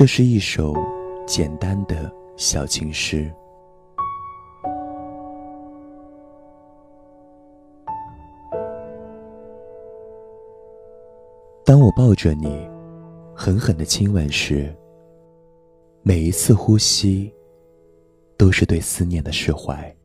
[0.00, 0.74] 这是一首
[1.26, 3.30] 简单的小情诗。
[11.66, 12.66] 当我抱着你
[13.34, 14.74] 狠狠的亲吻时
[16.02, 17.30] 每一次呼吸
[18.38, 19.99] 都是对思念的释怀。